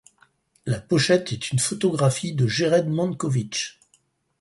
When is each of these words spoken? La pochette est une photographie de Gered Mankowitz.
La 0.65 0.79
pochette 0.81 1.31
est 1.31 1.51
une 1.51 1.59
photographie 1.59 2.33
de 2.33 2.47
Gered 2.47 2.89
Mankowitz. 2.89 3.77